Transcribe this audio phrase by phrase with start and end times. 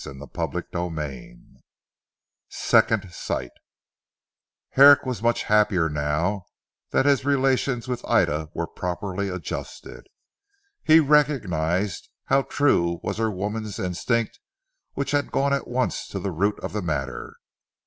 [0.33, 1.37] CHAPTER XII
[2.49, 3.51] SECOND SIGHT
[4.69, 6.45] Herrick was much happier now
[6.89, 10.07] that his relations with Ida were properly adjusted.
[10.83, 14.39] He recognised how true was her woman's instinct
[14.95, 17.35] which had gone at once to the root of the matter.